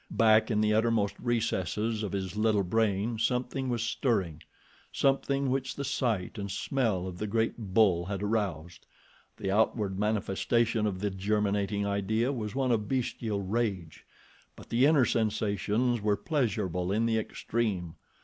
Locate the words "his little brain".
2.11-3.19